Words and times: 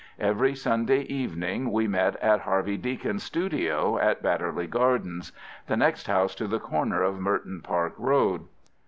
Every 0.17 0.55
Sunday 0.55 1.01
evening 1.01 1.71
we 1.71 1.87
met 1.87 2.17
in 2.23 2.39
Harvey 2.39 2.75
Deacon's 2.75 3.21
studio 3.21 3.99
at 3.99 4.23
Badderly 4.23 4.67
Gardens, 4.67 5.31
the 5.67 5.77
next 5.77 6.07
house 6.07 6.33
to 6.33 6.47
the 6.47 6.57
corner 6.59 7.03
of 7.03 7.19
Merton 7.19 7.61
Park 7.61 7.93
Road. 7.99 8.45